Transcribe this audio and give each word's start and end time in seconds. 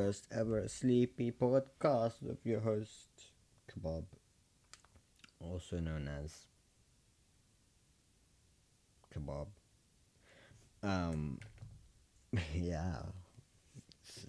first 0.00 0.26
ever 0.32 0.66
sleepy 0.66 1.30
podcast 1.30 2.22
with 2.22 2.38
your 2.46 2.60
host, 2.60 3.10
Kebab, 3.70 4.04
also 5.38 5.78
known 5.78 6.08
as 6.08 6.46
Kebab. 9.14 9.48
Um, 10.82 11.38
yeah, 12.54 13.02
it's, 14.02 14.26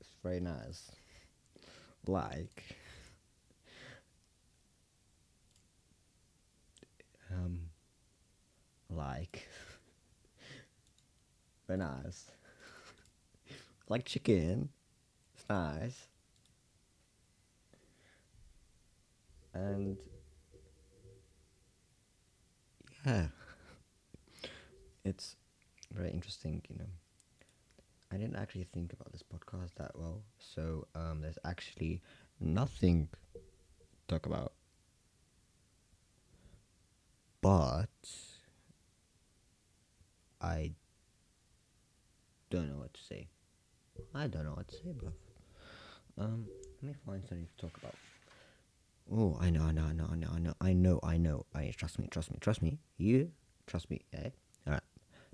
it's 0.00 0.10
very 0.22 0.38
nice. 0.38 0.92
Like, 2.06 2.62
um, 7.28 7.58
like, 8.88 9.48
very 11.66 11.80
nice. 11.80 12.30
like 13.88 14.04
chicken. 14.04 14.68
Nice. 15.52 16.06
And 19.52 19.98
yeah, 23.04 23.26
it's 25.04 25.36
very 25.92 26.10
interesting, 26.10 26.62
you 26.70 26.78
know. 26.78 26.86
I 28.10 28.16
didn't 28.16 28.36
actually 28.36 28.66
think 28.72 28.94
about 28.94 29.12
this 29.12 29.22
podcast 29.22 29.74
that 29.76 29.90
well, 29.94 30.22
so 30.38 30.86
um, 30.94 31.20
there's 31.20 31.38
actually 31.44 32.00
nothing 32.40 33.08
to 33.34 33.40
talk 34.08 34.24
about. 34.24 34.54
But 37.42 37.88
I 40.40 40.72
don't 42.48 42.70
know 42.70 42.78
what 42.78 42.94
to 42.94 43.00
say. 43.02 43.28
I 44.14 44.28
don't 44.28 44.44
know 44.46 44.54
what 44.54 44.68
to 44.68 44.76
say, 44.76 44.92
bro. 44.96 45.12
Um, 46.18 46.46
let 46.82 46.92
me 46.92 46.94
find 47.06 47.22
something 47.28 47.46
to 47.56 47.66
talk 47.66 47.76
about. 47.78 47.94
Oh, 49.10 49.36
I 49.40 49.50
know, 49.50 49.62
I 49.62 49.72
know, 49.72 49.84
I 49.84 49.92
know, 49.92 50.08
I 50.10 50.16
know, 50.16 50.28
I 50.32 50.38
know, 50.38 50.54
I 50.60 50.72
know, 50.72 51.00
I 51.02 51.16
know. 51.16 51.46
I 51.54 51.72
trust 51.76 51.98
me, 51.98 52.08
trust 52.10 52.30
me, 52.30 52.38
trust 52.40 52.62
me. 52.62 52.78
You 52.96 53.30
trust 53.66 53.90
me, 53.90 54.02
eh? 54.12 54.30
All 54.66 54.74
right. 54.74 54.82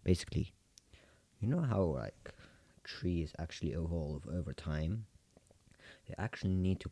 Basically, 0.05 0.53
you 1.41 1.49
know 1.49 1.61
how 1.61 1.83
like 1.83 2.33
trees 2.85 3.33
actually 3.39 3.73
evolve 3.73 4.23
over 4.33 4.53
time. 4.53 5.07
They 6.07 6.15
actually 6.19 6.55
need 6.55 6.81
to 6.81 6.91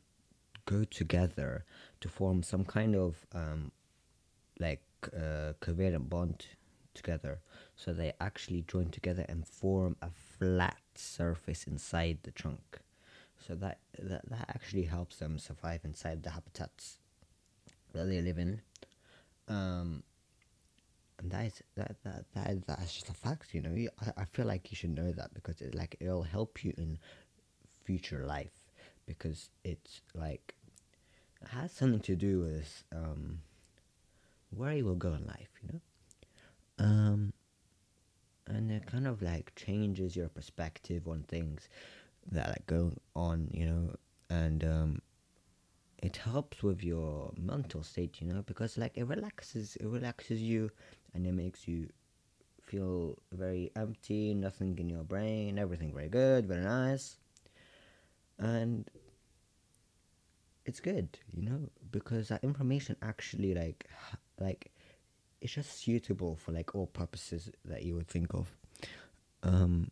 go 0.67 0.85
together 0.85 1.65
to 2.01 2.09
form 2.09 2.43
some 2.43 2.65
kind 2.65 2.95
of 2.95 3.27
um, 3.33 3.73
like 4.59 4.83
uh, 5.17 5.53
covalent 5.61 6.09
bond 6.09 6.47
together. 6.95 7.39
So 7.77 7.93
they 7.93 8.13
actually 8.21 8.65
join 8.69 8.91
together 8.91 9.25
and 9.29 9.47
form 9.47 9.97
a 10.03 10.11
flat 10.11 10.77
surface 10.95 11.65
inside 11.65 12.19
the 12.23 12.31
trunk. 12.31 12.81
So 13.47 13.55
that, 13.57 13.79
that 13.99 14.29
that 14.29 14.51
actually 14.55 14.85
helps 14.85 15.17
them 15.17 15.39
survive 15.39 15.81
inside 15.85 16.23
the 16.23 16.31
habitats 16.31 16.99
that 17.93 18.05
they 18.05 18.21
live 18.21 18.39
in. 18.39 18.61
Um, 19.49 20.03
and 21.19 21.31
that 21.31 21.47
is 21.47 21.63
that 21.77 21.97
that 22.05 22.25
that 22.35 22.67
that's 22.67 22.95
just 22.95 23.09
a 23.09 23.15
fact, 23.15 23.55
you 23.55 23.63
know. 23.63 23.73
You, 23.73 23.89
I, 24.01 24.23
I 24.23 24.25
feel 24.25 24.47
like 24.47 24.71
you 24.71 24.77
should 24.77 24.95
know 24.95 25.13
that 25.13 25.33
because 25.35 25.61
it 25.61 25.75
like 25.75 25.97
it'll 26.01 26.23
help 26.23 26.65
you 26.65 26.75
in 26.77 26.99
future 27.85 28.25
life 28.27 28.53
because 29.07 29.51
it's 29.65 30.01
like 30.15 30.55
it 31.41 31.49
has 31.49 31.73
something 31.73 32.01
to 32.01 32.17
do 32.17 32.41
with 32.41 32.85
um 32.95 33.41
where 34.51 34.73
you 34.73 34.85
will 34.85 34.95
go 34.95 35.13
in 35.13 35.27
life, 35.27 35.51
you 35.63 35.69
know. 35.73 35.81
Um, 36.79 37.33
and 38.47 38.71
it 38.71 38.87
kind 38.87 39.07
of 39.07 39.23
like 39.23 39.53
changes 39.57 40.15
your 40.17 40.29
perspective 40.29 41.09
on 41.09 41.25
things 41.27 41.69
that 42.33 42.49
like 42.49 42.67
go 42.67 42.93
on, 43.15 43.49
you 43.53 43.67
know, 43.67 43.95
and 44.31 44.65
um, 44.65 45.03
it 45.99 46.17
helps 46.17 46.63
with 46.63 46.83
your 46.83 47.33
mental 47.39 47.83
state, 47.83 48.21
you 48.21 48.27
know, 48.33 48.43
because 48.43 48.77
like 48.77 48.97
it 48.97 49.05
relaxes, 49.05 49.77
it 49.77 49.87
relaxes 49.87 50.41
you, 50.43 50.71
and 51.15 51.27
it 51.27 51.33
makes 51.33 51.67
you 51.67 51.89
feel 52.63 53.17
very 53.33 53.71
empty, 53.77 54.35
nothing 54.35 54.79
in 54.79 54.89
your 54.89 55.05
brain, 55.05 55.59
everything 55.59 55.93
very 55.93 56.09
good, 56.09 56.47
very 56.47 56.65
nice, 56.65 57.17
and 58.39 58.91
it's 60.65 60.81
good, 60.81 61.19
you 61.33 61.43
know, 61.43 61.69
because 61.93 62.29
that 62.29 62.43
information 62.43 62.97
actually 63.03 63.55
like 63.55 63.89
like 64.41 64.73
it's 65.41 65.53
just 65.53 65.79
suitable 65.79 66.37
for 66.37 66.53
like 66.53 66.75
all 66.75 66.87
purposes 66.87 67.51
that 67.65 67.85
you 67.85 67.95
would 67.95 68.09
think 68.09 68.35
of. 68.35 68.51
Um, 69.43 69.91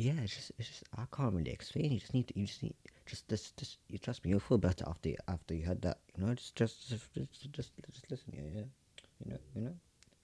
yeah, 0.00 0.20
it's 0.22 0.36
just, 0.36 0.52
it's 0.58 0.68
just 0.68 0.84
I 0.96 1.04
can't 1.14 1.34
really 1.34 1.50
explain. 1.50 1.90
You 1.92 1.98
just 1.98 2.14
need 2.14 2.28
to, 2.28 2.38
you 2.38 2.46
just 2.46 2.62
need 2.62 2.74
just 3.06 3.28
just 3.28 3.56
just 3.56 3.78
you 3.88 3.98
trust 3.98 4.24
me. 4.24 4.30
You'll 4.30 4.40
feel 4.40 4.58
better 4.58 4.84
after 4.86 5.08
you, 5.08 5.16
after 5.26 5.54
you 5.54 5.66
heard 5.66 5.82
that. 5.82 5.98
You 6.16 6.24
know, 6.24 6.34
just 6.34 6.54
just 6.54 6.88
just 6.88 7.12
just 7.14 7.52
just, 7.52 7.72
just 7.90 8.10
listen. 8.10 8.32
Yeah, 8.32 8.42
yeah. 8.54 8.62
You 9.24 9.30
know, 9.32 9.38
you 9.54 9.62
know, 9.62 9.74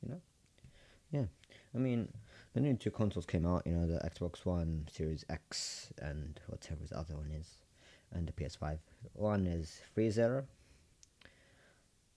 you 0.03 0.09
know. 0.11 0.21
Yeah, 1.11 1.25
I 1.75 1.79
mean, 1.79 2.09
the 2.53 2.61
new 2.61 2.75
two 2.75 2.91
consoles 2.91 3.27
came 3.27 3.47
out. 3.47 3.67
You 3.67 3.73
know, 3.73 3.87
the 3.87 3.99
Xbox 4.09 4.45
One, 4.47 4.87
Series 4.93 5.25
X, 5.29 5.93
and 6.01 6.39
whatever 6.47 6.85
the 6.89 6.97
other 6.97 7.17
one 7.17 7.33
is, 7.33 7.59
and 8.13 8.29
the 8.29 8.33
PS5. 8.33 8.79
One 9.15 9.47
is 9.47 9.81
Freezer 9.93 10.45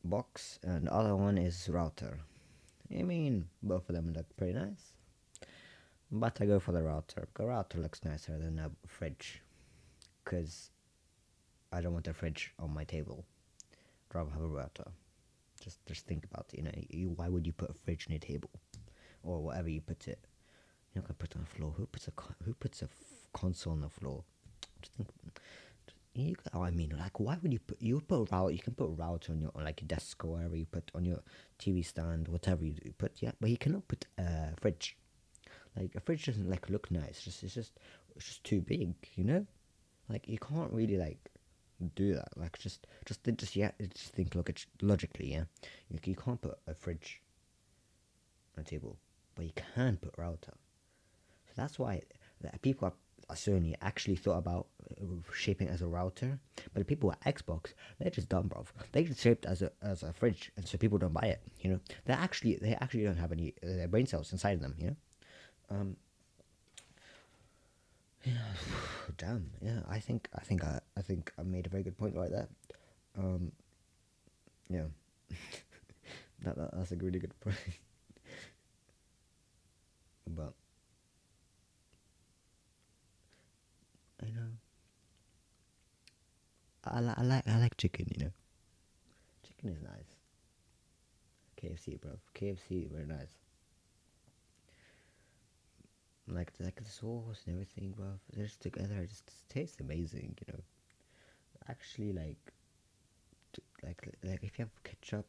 box, 0.03 0.59
and 0.63 0.87
the 0.87 0.93
other 0.93 1.15
one 1.15 1.37
is 1.37 1.67
router. 1.71 2.19
I 2.95 3.01
mean, 3.01 3.47
both 3.63 3.89
of 3.89 3.95
them 3.95 4.13
look 4.13 4.25
pretty 4.37 4.53
nice. 4.53 4.93
But 6.11 6.39
I 6.41 6.45
go 6.45 6.59
for 6.59 6.71
the 6.71 6.83
router. 6.83 7.27
The 7.35 7.45
router 7.45 7.79
looks 7.79 8.03
nicer 8.03 8.37
than 8.37 8.59
a 8.59 8.71
fridge. 8.87 9.41
Because 10.23 10.71
I 11.71 11.81
don't 11.81 11.93
want 11.93 12.07
a 12.07 12.13
fridge 12.13 12.53
on 12.59 12.73
my 12.73 12.83
table. 12.85 13.25
I'd 14.09 14.15
rather 14.15 14.31
have 14.31 14.41
a 14.41 14.47
router. 14.47 14.85
Just 15.59 15.85
just 15.85 16.05
think 16.05 16.25
about 16.25 16.45
it. 16.53 16.57
You 16.57 16.63
know, 16.63 16.71
you, 16.89 17.09
why 17.09 17.27
would 17.27 17.45
you 17.45 17.53
put 17.53 17.69
a 17.69 17.73
fridge 17.73 18.05
on 18.07 18.13
your 18.13 18.19
table? 18.19 18.49
Or 19.23 19.41
whatever 19.41 19.69
you 19.69 19.81
put 19.81 20.07
it. 20.07 20.19
You're 20.93 21.01
not 21.01 21.07
going 21.09 21.15
to 21.15 21.19
put 21.19 21.31
it 21.31 21.37
on 21.37 21.43
the 21.43 21.55
floor. 21.57 21.73
Who 21.75 21.85
puts 21.87 22.07
a, 22.07 22.11
who 22.45 22.53
puts 22.53 22.81
a 22.81 22.85
f- 22.85 22.91
console 23.33 23.73
on 23.73 23.81
the 23.81 23.89
floor? 23.89 24.23
Just 24.81 24.93
think, 24.95 25.09
you, 26.13 26.35
I 26.53 26.71
mean, 26.71 26.95
like, 26.97 27.19
why 27.19 27.37
would 27.41 27.51
you 27.51 27.59
put? 27.59 27.81
You 27.81 27.99
put 27.99 28.31
a 28.31 28.35
router. 28.35 28.51
You 28.51 28.59
can 28.59 28.73
put 28.73 28.85
a 28.85 28.93
router 28.93 29.33
on 29.33 29.41
your 29.41 29.51
on 29.53 29.65
like 29.65 29.81
your 29.81 29.87
desk 29.87 30.23
or 30.23 30.33
wherever 30.33 30.55
you 30.55 30.65
put 30.65 30.89
on 30.95 31.03
your 31.05 31.19
TV 31.59 31.85
stand, 31.85 32.27
whatever 32.29 32.63
you 32.63 32.73
do, 32.73 32.91
put. 32.97 33.21
Yeah, 33.21 33.31
but 33.41 33.49
you 33.49 33.57
cannot 33.57 33.87
put 33.87 34.05
a 34.17 34.55
fridge. 34.59 34.95
Like 35.77 35.95
a 35.95 35.99
fridge 35.99 36.25
doesn't 36.25 36.49
like 36.49 36.69
look 36.69 36.89
nice. 36.91 37.09
It's 37.09 37.23
just 37.25 37.43
it's 37.43 37.53
just 37.53 37.79
it's 38.15 38.25
just 38.25 38.43
too 38.43 38.61
big, 38.61 38.95
you 39.15 39.23
know. 39.23 39.45
Like 40.09 40.27
you 40.27 40.37
can't 40.37 40.71
really 40.71 40.97
like 40.97 41.29
do 41.95 42.13
that. 42.13 42.29
Like 42.35 42.57
just 42.57 42.87
just 43.05 43.23
just 43.35 43.55
yeah, 43.55 43.71
just 43.79 44.13
think 44.13 44.35
at 44.35 44.65
logically. 44.81 45.31
Yeah, 45.33 45.43
you, 45.89 45.99
you 46.03 46.15
can't 46.15 46.41
put 46.41 46.57
a 46.67 46.73
fridge 46.73 47.21
on 48.57 48.61
a 48.61 48.65
table, 48.65 48.97
but 49.35 49.45
you 49.45 49.51
can 49.55 49.97
put 49.97 50.13
a 50.17 50.21
router. 50.21 50.53
So 51.47 51.53
that's 51.55 51.77
why 51.77 52.01
people 52.61 52.87
at 52.87 52.93
Sony 53.35 53.75
actually 53.81 54.15
thought 54.15 54.37
about 54.37 54.67
uh, 54.89 55.05
shaping 55.33 55.67
as 55.67 55.81
a 55.81 55.87
router. 55.87 56.39
But 56.73 56.79
the 56.79 56.85
people 56.85 57.11
at 57.11 57.35
Xbox, 57.35 57.73
they're 57.99 58.09
just 58.09 58.29
dumb, 58.29 58.47
bro. 58.47 58.65
They 58.91 59.03
just 59.03 59.21
shaped 59.21 59.45
as 59.45 59.61
a 59.61 59.71
as 59.81 60.03
a 60.03 60.13
fridge, 60.13 60.51
and 60.55 60.67
so 60.67 60.77
people 60.77 60.97
don't 60.97 61.13
buy 61.13 61.27
it. 61.27 61.41
You 61.61 61.71
know, 61.71 61.79
they 62.05 62.13
actually 62.13 62.55
they 62.55 62.73
actually 62.75 63.03
don't 63.03 63.17
have 63.17 63.31
any 63.31 63.53
uh, 63.63 63.87
brain 63.87 64.07
cells 64.07 64.31
inside 64.31 64.53
of 64.53 64.61
them. 64.61 64.75
You 64.77 64.87
know, 64.87 64.95
um. 65.69 65.95
Yeah, 68.23 68.33
damn. 69.17 69.51
Yeah, 69.61 69.81
I 69.87 69.99
think 69.99 70.27
I 70.35 70.41
think 70.41 70.63
I 70.63 70.79
I 70.97 71.01
think 71.01 71.31
I 71.37 71.43
made 71.43 71.65
a 71.65 71.69
very 71.69 71.83
good 71.83 71.97
point 71.97 72.15
right 72.15 72.31
there. 72.31 72.47
Um. 73.17 73.51
Yeah. 74.69 74.87
that, 76.43 76.55
that 76.57 76.71
that's 76.73 76.91
a 76.91 76.95
really 76.97 77.19
good 77.19 77.39
point. 77.39 77.57
but 80.27 80.53
I 84.21 84.25
know. 84.27 84.49
I, 86.83 87.01
li- 87.01 87.13
I 87.17 87.23
like 87.23 87.47
I 87.47 87.59
like 87.59 87.75
chicken, 87.77 88.07
you 88.15 88.25
know. 88.25 88.31
Chicken 89.43 89.69
is 89.71 89.81
nice. 89.81 90.15
KFC, 91.61 91.99
bro. 91.99 92.11
KFC, 92.35 92.89
very 92.89 93.05
nice. 93.05 93.33
Like 96.27 96.51
like 96.59 96.75
the 96.83 96.89
sauce 96.91 97.43
and 97.45 97.55
everything, 97.55 97.91
bro. 97.91 98.19
They're 98.33 98.45
just 98.45 98.61
together. 98.61 98.97
It 98.99 99.09
just 99.09 99.31
tastes 99.49 99.79
amazing, 99.79 100.37
you 100.45 100.53
know. 100.53 100.59
Actually, 101.69 102.13
like, 102.13 102.53
like 103.83 104.01
like 104.23 104.39
if 104.43 104.57
you 104.57 104.65
have 104.65 104.83
ketchup, 104.83 105.27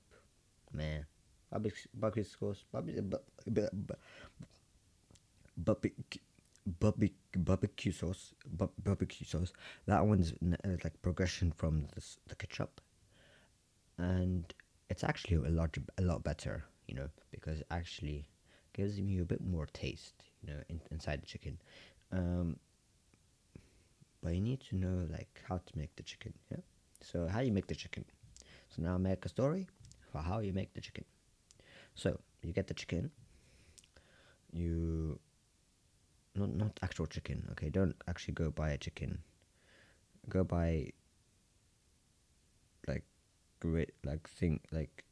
man, 0.73 1.07
barbecue 1.51 2.25
sauce, 2.25 2.65
barbecue, 2.73 3.03
barbecue, 5.57 7.11
barbecue, 7.37 7.93
sauce, 7.93 8.35
barbecue 8.83 9.27
sauce. 9.27 9.53
That 9.87 10.07
one's 10.07 10.33
uh, 10.33 10.57
like 10.85 11.01
progression 11.03 11.53
from 11.53 11.87
the 11.95 12.03
the 12.29 12.35
ketchup, 12.37 12.81
and 13.99 14.53
it's 14.89 15.05
actually 15.05 15.37
a 15.47 15.51
lot 15.51 15.77
a 15.99 16.03
lot 16.03 16.23
better, 16.25 16.65
you 16.87 16.95
know, 16.95 17.09
because 17.31 17.63
actually 17.71 18.29
gives 18.73 18.99
you 18.99 19.23
a 19.23 19.25
bit 19.25 19.41
more 19.45 19.67
taste, 19.67 20.25
you 20.43 20.53
know, 20.53 20.61
in, 20.69 20.81
inside 20.91 21.23
the 21.23 21.27
chicken. 21.27 21.59
Um, 22.13 22.57
but 24.23 24.35
you 24.35 24.41
need 24.41 24.61
to 24.69 24.77
know 24.77 25.07
like 25.11 25.43
how 25.49 25.59
to 25.59 25.79
make 25.79 25.95
the 25.97 26.03
chicken. 26.03 26.33
Yeah. 26.51 26.59
So 27.01 27.29
how 27.29 27.41
you 27.41 27.53
make 27.53 27.67
the 27.67 27.75
chicken? 27.75 28.05
So 28.69 28.83
now 28.83 28.99
make 28.99 29.25
a 29.25 29.29
story 29.29 29.69
for 30.13 30.19
how 30.19 30.41
you 30.41 30.53
make 30.53 30.75
the 30.75 30.81
chicken. 30.81 31.05
So 31.95 32.19
you 32.43 32.53
get 32.53 32.67
the 32.67 32.75
chicken. 32.75 33.11
You 34.53 35.19
not 36.35 36.55
not 36.55 36.79
actual 36.83 37.07
chicken. 37.07 37.47
Okay, 37.53 37.71
don't 37.71 37.95
actually 38.07 38.35
go 38.35 38.51
buy 38.51 38.71
a 38.71 38.79
chicken. 38.79 39.19
Go 40.29 40.45
buy 40.45 40.91
like 42.87 43.05
great 43.61 43.93
like 44.05 44.29
thing 44.29 44.61
like 44.73 45.05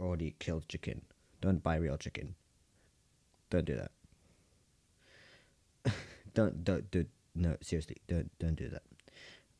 already 0.00 0.34
killed 0.38 0.68
chicken. 0.68 1.02
Don't 1.40 1.62
buy 1.62 1.76
real 1.76 1.96
chicken. 1.96 2.34
Don't 3.54 3.66
do 3.66 3.76
that. 3.76 3.92
don't 6.34 6.64
don't 6.64 6.90
do 6.90 7.06
no 7.36 7.56
seriously 7.62 7.98
don't 8.08 8.28
don't 8.40 8.56
do 8.56 8.68
that. 8.68 8.82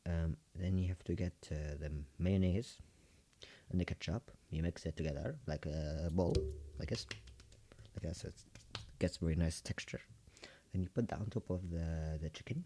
Um, 0.05 0.35
then 0.53 0.77
you 0.77 0.89
have 0.89 1.01
to 1.05 1.13
get 1.15 1.31
uh, 1.49 1.79
the 1.79 1.89
mayonnaise 2.19 2.81
and 3.71 3.79
the 3.79 3.85
ketchup. 3.85 4.31
You 4.49 4.63
mix 4.63 4.85
it 4.85 4.97
together 4.97 5.37
like 5.47 5.65
a 5.65 6.09
bowl, 6.11 6.35
like 6.77 6.89
this, 6.89 7.07
like 7.95 8.03
this. 8.03 8.25
It 8.25 8.33
gets 8.99 9.15
very 9.15 9.35
nice 9.35 9.61
texture. 9.61 10.01
Then 10.73 10.83
you 10.83 10.89
put 10.89 11.07
that 11.07 11.19
on 11.21 11.27
top 11.27 11.49
of 11.49 11.61
the 11.71 12.19
the 12.21 12.29
chicken. 12.31 12.65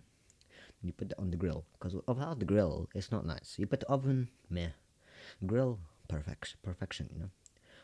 Then 0.81 0.87
you 0.87 0.93
put 0.93 1.09
that 1.09 1.19
on 1.19 1.29
the 1.29 1.37
grill 1.37 1.63
because 1.73 1.93
without 1.93 2.39
the 2.39 2.45
grill, 2.45 2.89
it's 2.95 3.11
not 3.11 3.23
nice. 3.23 3.53
You 3.59 3.67
put 3.67 3.81
the 3.81 3.87
oven, 3.87 4.29
meh. 4.49 4.71
Grill, 5.45 5.77
perfect, 6.07 6.55
perfection, 6.63 7.07
you 7.13 7.19
know. 7.19 7.29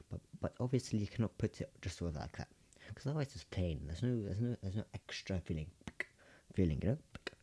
But 0.09 0.21
but 0.41 0.53
obviously 0.59 0.97
you 0.97 1.05
cannot 1.05 1.37
put 1.37 1.61
it 1.61 1.69
just 1.83 2.01
like 2.01 2.37
that 2.37 2.47
because 2.87 3.07
otherwise 3.07 3.31
it's 3.33 3.43
plain. 3.43 3.81
There's 3.85 4.03
no 4.03 4.21
there's 4.23 4.41
no 4.41 4.55
there's 4.61 4.75
no 4.75 4.85
extra 4.93 5.39
feeling, 5.39 5.67
feeling, 6.53 6.79
you 6.81 6.89
know, 6.89 6.97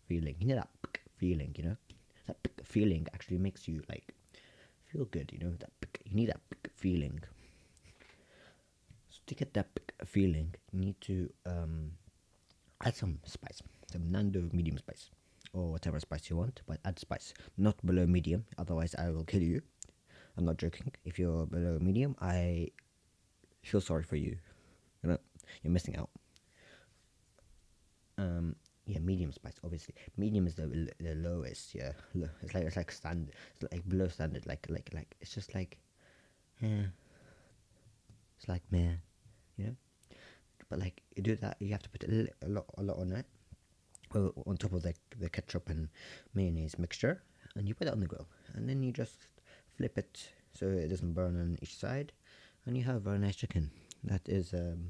feeling. 0.08 0.36
You 0.40 0.48
know 0.48 0.54
that 0.56 0.68
feeling, 1.16 1.54
you 1.56 1.64
know. 1.64 1.76
That 2.26 2.36
feeling 2.64 3.06
actually 3.14 3.38
makes 3.38 3.66
you 3.66 3.82
like 3.88 4.14
feel 4.86 5.04
good, 5.06 5.30
you 5.32 5.38
know. 5.38 5.54
That 5.58 5.70
you 6.04 6.14
need 6.14 6.28
that 6.28 6.40
feeling. 6.74 7.20
So 9.10 9.20
to 9.26 9.34
get 9.34 9.54
that 9.54 9.68
feeling, 10.04 10.54
you 10.72 10.80
need 10.80 11.00
to 11.02 11.30
um, 11.46 11.92
add 12.84 12.96
some 12.96 13.18
spice, 13.24 13.62
some 13.90 14.10
Nando 14.10 14.48
medium 14.52 14.78
spice, 14.78 15.10
or 15.52 15.70
whatever 15.70 16.00
spice 16.00 16.30
you 16.30 16.36
want. 16.36 16.62
But 16.66 16.78
add 16.84 16.98
spice, 16.98 17.34
not 17.58 17.84
below 17.84 18.06
medium. 18.06 18.44
Otherwise, 18.58 18.94
I 18.98 19.10
will 19.10 19.24
kill 19.24 19.42
you. 19.42 19.62
I'm 20.36 20.44
not 20.44 20.56
joking. 20.56 20.92
If 21.04 21.18
you're 21.18 21.46
below 21.46 21.78
medium, 21.80 22.16
I 22.20 22.68
feel 23.62 23.80
sorry 23.80 24.02
for 24.02 24.16
you. 24.16 24.36
You 25.02 25.10
know, 25.10 25.18
you're 25.62 25.72
missing 25.72 25.96
out. 25.96 26.10
Um, 28.18 28.56
yeah, 28.86 28.98
medium 28.98 29.32
spice. 29.32 29.54
Obviously, 29.64 29.94
medium 30.16 30.46
is 30.46 30.54
the 30.54 30.90
the 30.98 31.14
lowest. 31.14 31.74
Yeah, 31.74 31.92
it's 32.42 32.54
like 32.54 32.64
it's 32.64 32.76
like 32.76 32.90
standard. 32.90 33.34
It's 33.54 33.72
like 33.72 33.88
below 33.88 34.08
standard. 34.08 34.46
Like 34.46 34.66
like 34.68 34.90
like 34.92 35.16
it's 35.20 35.34
just 35.34 35.54
like, 35.54 35.78
yeah. 36.60 36.86
It's 38.38 38.48
like 38.48 38.62
meh, 38.70 38.94
you 39.56 39.66
know. 39.66 39.76
But 40.68 40.80
like 40.80 41.02
you 41.14 41.22
do 41.22 41.36
that, 41.36 41.56
you 41.60 41.70
have 41.72 41.82
to 41.82 41.90
put 41.90 42.02
a, 42.04 42.28
a 42.42 42.48
lot 42.48 42.64
a 42.78 42.82
lot 42.82 42.98
on 42.98 43.12
it, 43.12 43.26
well, 44.14 44.32
on 44.46 44.56
top 44.56 44.72
of 44.72 44.82
the 44.82 44.94
the 45.18 45.28
ketchup 45.28 45.68
and 45.68 45.88
mayonnaise 46.34 46.78
mixture, 46.78 47.22
and 47.54 47.68
you 47.68 47.74
put 47.74 47.86
it 47.86 47.92
on 47.92 48.00
the 48.00 48.06
grill, 48.06 48.26
and 48.54 48.68
then 48.68 48.82
you 48.82 48.90
just 48.92 49.28
flip 49.76 49.96
it 49.98 50.30
so 50.54 50.66
it 50.66 50.88
doesn't 50.88 51.12
burn 51.12 51.38
on 51.40 51.58
each 51.62 51.76
side, 51.76 52.12
and 52.66 52.76
you 52.76 52.84
have 52.84 53.02
very 53.02 53.18
nice 53.18 53.36
chicken. 53.36 53.70
That 54.04 54.28
is 54.28 54.52
um, 54.54 54.88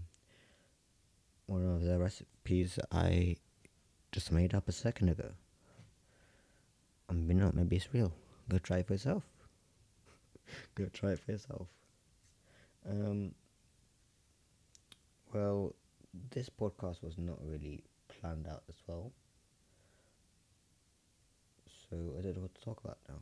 one 1.46 1.66
of 1.66 1.82
the 1.82 1.98
recipes 1.98 2.78
I 2.90 3.36
just 4.10 4.32
made 4.32 4.54
up 4.54 4.68
a 4.68 4.72
second 4.72 5.08
ago. 5.08 5.32
I 7.08 7.12
mean, 7.14 7.38
not 7.38 7.54
maybe 7.54 7.76
it's 7.76 7.92
real. 7.92 8.12
Go 8.48 8.58
try 8.58 8.78
it 8.78 8.86
for 8.86 8.94
yourself. 8.94 9.24
Go 10.74 10.86
try 10.92 11.12
it 11.12 11.20
for 11.20 11.32
yourself. 11.32 11.68
Um. 12.88 13.34
Well, 15.32 15.74
this 16.30 16.50
podcast 16.50 17.02
was 17.02 17.16
not 17.16 17.38
really 17.42 17.84
planned 18.08 18.46
out 18.46 18.62
as 18.68 18.76
well. 18.86 19.12
So 21.90 21.96
I 22.18 22.22
don't 22.22 22.36
know 22.36 22.42
what 22.42 22.54
to 22.54 22.60
talk 22.60 22.80
about 22.84 22.98
now. 23.08 23.16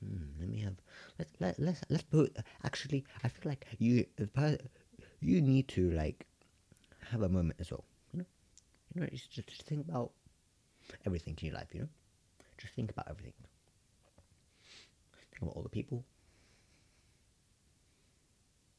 Hmm, 0.00 0.40
let 0.40 0.48
me 0.48 0.60
have 0.60 0.74
let 1.18 1.28
let 1.40 1.58
let's 1.58 1.80
let's 1.88 2.02
put 2.02 2.36
actually 2.64 3.04
I 3.24 3.28
feel 3.28 3.50
like 3.50 3.66
you 3.78 4.04
you 5.20 5.40
need 5.40 5.68
to 5.68 5.90
like 5.92 6.25
have 7.10 7.22
a 7.22 7.28
moment 7.28 7.60
as 7.60 7.70
well. 7.70 7.84
You 8.12 8.18
know, 8.20 8.26
you 8.94 9.00
know, 9.00 9.08
just 9.12 9.32
just 9.32 9.62
think 9.62 9.88
about 9.88 10.12
everything 11.04 11.36
in 11.40 11.46
your 11.46 11.54
life. 11.54 11.68
You 11.72 11.80
know, 11.80 11.88
just 12.58 12.74
think 12.74 12.90
about 12.90 13.06
everything. 13.08 13.34
Think 15.30 15.42
about 15.42 15.56
all 15.56 15.62
the 15.62 15.68
people. 15.68 16.04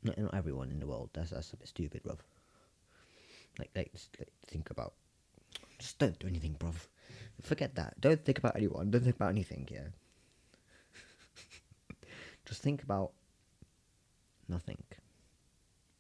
Not 0.04 0.18
not 0.18 0.34
everyone 0.34 0.72
in 0.72 0.80
the 0.80 0.88
world. 0.88 1.10
That's 1.14 1.32
that's 1.32 1.54
a 1.54 1.58
bit 1.58 1.68
stupid, 1.68 2.04
bruv. 2.04 2.20
Like 3.60 3.72
like 3.76 3.92
just 3.92 4.16
like, 4.20 4.32
think 4.48 4.70
about. 4.70 4.94
Just 5.80 6.00
don't 6.00 6.18
do 6.20 6.28
anything, 6.28 6.56
bruv. 6.60 6.88
Forget 7.42 7.76
that. 7.76 8.00
Don't 8.02 8.24
think 8.24 8.40
about 8.40 8.56
anyone. 8.56 8.90
Don't 8.90 9.04
think 9.04 9.16
about 9.16 9.30
anything. 9.30 9.68
Yeah. 9.72 9.90
Just 12.46 12.62
think 12.64 12.82
about 12.84 13.12
nothing. 14.50 14.78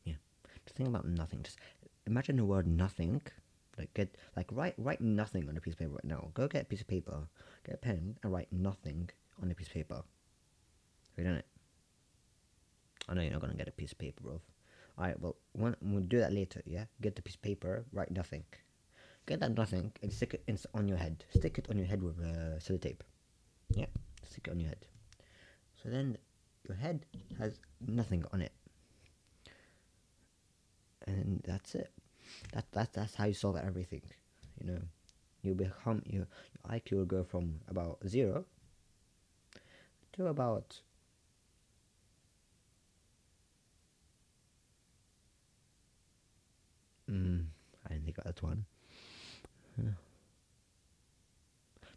Yeah. 0.04 0.16
Just 0.66 0.76
think 0.76 0.90
about 0.90 1.06
nothing. 1.06 1.44
Just 1.44 1.60
imagine 2.08 2.38
the 2.38 2.46
word 2.46 2.68
nothing. 2.68 3.22
Like 3.78 3.94
get 3.94 4.16
like 4.36 4.48
write 4.52 4.74
write 4.78 5.02
nothing 5.02 5.48
on 5.48 5.56
a 5.56 5.62
piece 5.62 5.74
of 5.74 5.80
paper 5.80 5.92
right 5.92 6.06
now. 6.06 6.32
Go 6.34 6.48
get 6.48 6.64
a 6.64 6.66
piece 6.66 6.82
of 6.82 6.88
paper, 6.88 7.28
get 7.66 7.76
a 7.76 7.78
pen, 7.78 8.18
and 8.24 8.34
write 8.34 8.52
nothing 8.52 9.10
on 9.42 9.52
a 9.52 9.56
piece 9.56 9.68
of 9.68 9.74
paper. 9.74 9.96
Have 9.96 11.18
you 11.18 11.24
done 11.26 11.36
it? 11.36 11.46
I 13.08 13.14
know 13.14 13.22
you're 13.22 13.32
not 13.32 13.42
gonna 13.42 13.54
get 13.54 13.68
a 13.68 13.72
piece 13.72 13.92
of 13.92 14.00
paper, 14.00 14.24
bro. 14.24 14.42
Alright, 14.98 15.20
well, 15.22 15.36
one, 15.54 15.76
we'll 15.82 16.02
do 16.02 16.20
that 16.20 16.34
later, 16.34 16.62
yeah? 16.66 16.86
Get 17.02 17.16
the 17.16 17.22
piece 17.22 17.36
of 17.36 17.42
paper, 17.44 17.86
write 17.94 18.10
nothing. 18.10 18.44
Get 19.28 19.40
that 19.42 19.56
nothing 19.56 19.92
and 20.02 20.12
stick 20.12 20.34
it 20.34 20.44
in, 20.48 20.58
on 20.74 20.88
your 20.88 20.98
head. 20.98 21.24
Stick 21.36 21.60
it 21.60 21.68
on 21.70 21.78
your 21.78 21.86
head 21.86 22.02
with 22.02 22.18
uh, 22.20 22.58
sellotape. 22.58 23.02
Yeah, 23.70 23.86
stick 24.26 24.48
it 24.48 24.52
on 24.52 24.60
your 24.60 24.70
head. 24.70 24.86
So 25.84 25.90
then 25.90 26.18
your 26.68 26.78
head 26.78 27.06
has 27.38 27.60
nothing 27.86 28.26
on 28.34 28.42
it. 28.42 28.52
And 31.08 31.42
that's 31.46 31.74
it. 31.76 31.92
That, 32.54 32.72
that 32.74 32.94
that's 32.94 33.16
how 33.16 33.26
you 33.26 33.34
solve 33.34 33.58
everything. 33.58 34.02
You 34.62 34.72
know, 34.72 34.82
you 35.44 35.56
become 35.56 36.04
your, 36.08 36.28
your 36.28 36.72
IQ 36.74 36.98
will 36.98 37.06
go 37.06 37.24
from 37.24 37.62
about 37.70 38.00
zero 38.08 38.46
to 40.14 40.28
about 40.28 40.82
mm, 47.10 47.46
I 47.86 47.90
didn't 47.90 48.06
think 48.06 48.18
about 48.18 48.36
that 48.36 48.44
one. 48.44 48.66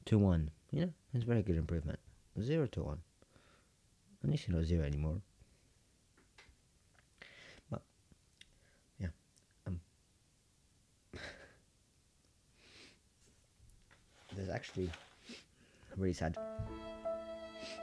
To 0.05 0.19
one, 0.19 0.51
you 0.71 0.83
know, 0.85 0.93
it's 1.15 1.25
very 1.25 1.43
good 1.43 1.57
improvement. 1.57 2.01
Zero 2.39 2.67
to 2.67 2.83
one. 2.83 3.01
At 4.25 4.31
least 4.31 4.49
you 4.49 4.55
know 4.55 4.63
zero 4.63 4.87
anymore. 4.87 5.21
But 7.71 7.83
yeah, 8.99 9.09
um, 9.67 9.81
there's 14.35 14.49
actually 14.61 14.91
really 15.97 16.13
sad 16.13 16.37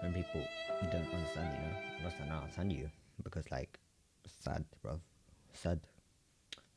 when 0.02 0.14
people 0.14 0.42
don't 0.92 1.12
understand, 1.12 1.50
you 1.56 1.68
know, 1.68 2.06
understand, 2.06 2.30
not 2.30 2.44
understand 2.44 2.72
you 2.72 2.88
because 3.24 3.50
like 3.50 3.80
sad, 4.44 4.64
bro, 4.84 5.00
sad. 5.54 5.80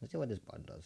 Let's 0.01 0.13
see 0.13 0.19
what 0.19 0.31
this 0.31 0.39
button 0.39 0.65
does. 0.65 0.85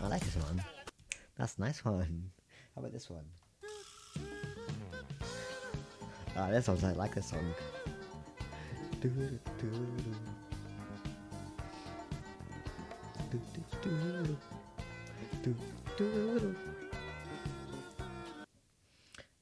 I 0.00 0.06
like 0.06 0.22
this 0.22 0.36
one. 0.36 0.62
That's 1.36 1.58
a 1.58 1.60
nice 1.60 1.84
one. 1.84 2.30
How 2.76 2.80
about 2.80 2.92
this 2.92 3.10
one? 3.10 3.24
Ah, 6.36 6.48
this 6.48 6.68
one's 6.68 6.84
I 6.84 6.92
like 6.92 7.16
this 7.16 7.26
song. 7.26 7.52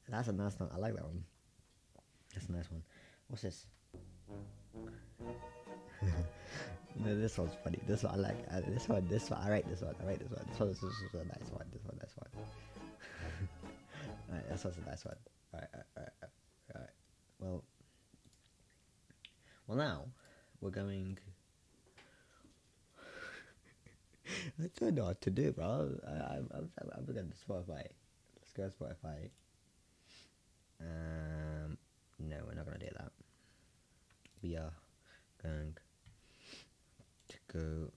That's 0.09 0.29
a 0.29 0.33
nice 0.33 0.61
one. 0.61 0.71
I 0.73 0.79
like 0.79 0.95
that 0.95 1.05
one. 1.05 1.25
That's 2.33 2.49
a 2.49 2.53
nice 2.53 2.71
one. 2.71 2.85
What's 3.27 3.43
this? 3.43 3.67
no, 7.05 7.19
this 7.19 7.37
one's 7.37 7.57
funny. 7.65 7.81
This 7.89 8.05
one 8.05 8.15
I 8.15 8.17
like. 8.17 8.37
Uh, 8.53 8.61
this 8.69 8.89
one. 8.89 9.09
This 9.09 9.29
one. 9.29 9.41
I 9.43 9.49
like 9.49 9.69
this 9.69 9.81
one. 9.81 9.97
I 10.01 10.05
like 10.05 10.21
this 10.21 10.31
one. 10.31 10.47
This 10.49 10.61
one. 10.61 10.69
This, 10.69 10.83
is 10.83 11.15
a 11.15 11.25
nice 11.25 11.51
one. 11.51 11.67
This 11.73 11.85
one. 11.85 11.99
Nice 12.01 12.17
one. 12.17 12.31
Alright, 14.31 14.49
this 14.49 14.65
one's 14.65 14.79
a 14.79 14.83
nice 14.89 15.05
one. 15.05 15.17
Alright, 15.53 15.69
alright, 15.73 15.87
alright, 15.97 16.13
alright. 16.75 16.91
Well, 17.41 17.65
now 19.79 20.05
we're 20.61 20.71
going. 20.71 21.19
I 24.61 24.69
don't 24.79 24.97
know 24.97 25.05
what 25.05 25.21
to 25.23 25.31
do, 25.31 25.53
bro. 25.53 25.91
I, 26.07 26.11
I'm, 26.11 26.51
I'm, 26.55 26.71
I'm 26.97 27.05
going 27.07 27.31
to 27.31 27.53
Spotify. 27.53 27.87
Let's 28.37 28.53
go 28.55 28.69
to 28.69 28.71
Spotify. 28.71 29.31
Um, 30.81 31.79
no, 32.19 32.37
we're 32.47 32.55
not 32.55 32.67
gonna 32.67 32.79
do 32.79 32.89
that. 32.99 33.13
We 34.43 34.57
are 34.57 34.73
going 35.43 35.75
to 37.29 37.37
go 37.53 37.93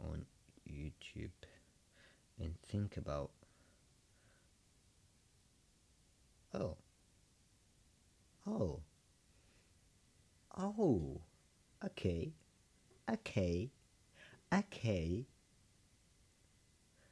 on 0.00 0.24
YouTube 0.70 1.30
and 2.40 2.54
think 2.68 2.96
about. 2.96 3.30
Oh. 6.54 6.76
Oh. 8.46 8.80
Oh. 10.56 11.20
Okay. 11.84 12.32
Okay. 13.10 13.70
Okay. 14.52 15.26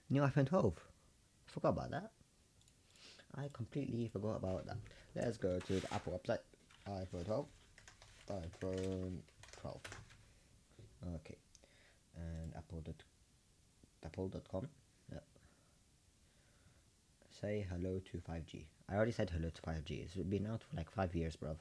New 0.08 0.22
iPhone 0.22 0.46
12. 0.46 0.75
Forgot 1.46 1.68
about 1.70 1.90
that. 1.90 2.11
I 3.34 3.49
completely 3.52 4.08
forgot 4.08 4.37
about 4.37 4.66
that. 4.66 4.76
Let's 5.14 5.38
go 5.38 5.58
to 5.58 5.72
the 5.80 5.94
Apple 5.94 6.20
website. 6.20 6.38
iPhone 6.88 7.25
12. 7.25 7.46
iPhone 8.30 9.18
12. 9.61 9.80
Okay. 11.16 11.37
And 12.16 12.52
Apple 12.56 12.82
apple.com. 14.04 14.68
Yep. 15.11 15.25
Say 17.40 17.66
hello 17.70 18.00
to 18.11 18.18
5G. 18.18 18.64
I 18.88 18.94
already 18.94 19.12
said 19.12 19.30
hello 19.30 19.49
to 19.49 19.62
5G. 19.62 20.04
It's 20.04 20.14
been 20.14 20.46
out 20.46 20.62
for 20.62 20.76
like 20.76 20.90
five 20.90 21.14
years, 21.14 21.37
bruv. 21.37 21.56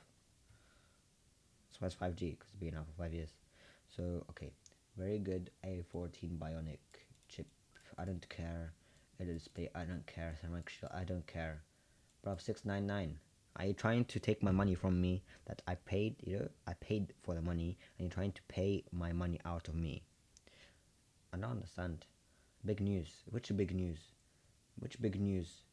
So 1.81 1.95
5G 1.95 2.19
because 2.19 2.49
it's 2.49 2.59
been 2.59 2.75
out 2.75 2.85
for 2.85 3.03
five 3.03 3.13
years. 3.13 3.31
So, 3.95 4.23
okay. 4.29 4.51
Very 4.97 5.19
good 5.19 5.49
A14 5.65 6.37
Bionic 6.37 6.77
chip. 7.27 7.47
I 7.97 8.05
don't 8.05 8.27
care. 8.29 8.73
LED 9.19 9.33
display. 9.33 9.69
I 9.73 9.83
don't 9.83 10.05
care. 10.05 10.35
Ceramic 10.39 10.69
shield. 10.69 10.91
I 10.93 11.03
don't 11.03 11.25
care. 11.25 11.63
Bruv, 12.25 12.41
699. 12.41 13.17
Are 13.57 13.65
you 13.65 13.73
trying 13.73 14.05
to 14.05 14.19
take 14.19 14.43
my 14.43 14.51
money 14.51 14.75
from 14.75 15.01
me 15.01 15.23
that 15.45 15.61
I 15.67 15.75
paid? 15.75 16.15
You 16.23 16.39
know, 16.39 16.47
I 16.67 16.73
paid 16.73 17.13
for 17.23 17.35
the 17.35 17.41
money, 17.41 17.77
and 17.97 18.05
you're 18.05 18.13
trying 18.13 18.31
to 18.33 18.41
pay 18.47 18.83
my 18.91 19.11
money 19.11 19.39
out 19.43 19.67
of 19.67 19.75
me. 19.75 20.03
I 21.33 21.37
don't 21.37 21.51
understand. 21.51 22.05
Big 22.63 22.79
news. 22.79 23.23
Which 23.29 23.55
big 23.57 23.73
news? 23.73 23.99
Which 24.79 25.01
big 25.01 25.19
news? 25.19 25.63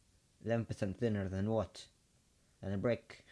11% 0.47 0.97
thinner 0.97 1.29
than 1.29 1.51
what? 1.51 1.85
Than 2.63 2.73
a 2.73 2.79
brick. 2.79 3.25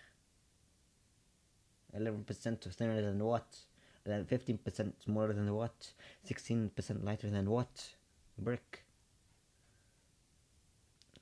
11% 1.99 2.75
thinner 2.75 3.03
than 3.03 3.19
what? 3.25 3.57
Then 4.05 4.25
15% 4.25 4.93
smaller 5.05 5.33
than 5.33 5.53
what? 5.53 5.93
16% 6.29 7.05
lighter 7.05 7.29
than 7.29 7.51
what? 7.51 7.95
Brick. 8.39 8.85